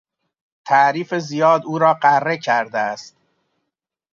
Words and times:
تعریف 0.65 1.13
زیاد 1.13 1.65
او 1.65 1.79
را 1.79 1.93
غره 1.93 2.37
کرده 2.37 2.79
است. 2.79 3.15